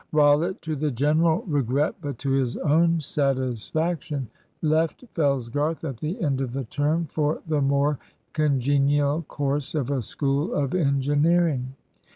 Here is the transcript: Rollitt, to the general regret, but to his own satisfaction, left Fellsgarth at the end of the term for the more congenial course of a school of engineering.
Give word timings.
Rollitt, 0.11 0.63
to 0.63 0.75
the 0.75 0.89
general 0.89 1.43
regret, 1.43 1.93
but 2.01 2.17
to 2.17 2.31
his 2.31 2.57
own 2.57 2.99
satisfaction, 3.01 4.29
left 4.63 5.03
Fellsgarth 5.13 5.83
at 5.87 5.97
the 5.97 6.19
end 6.19 6.41
of 6.41 6.53
the 6.53 6.63
term 6.63 7.05
for 7.05 7.43
the 7.45 7.61
more 7.61 7.99
congenial 8.33 9.21
course 9.21 9.75
of 9.75 9.91
a 9.91 10.01
school 10.01 10.55
of 10.55 10.73
engineering. 10.73 11.75